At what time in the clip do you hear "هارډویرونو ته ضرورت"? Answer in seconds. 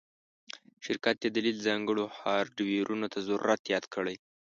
2.19-3.61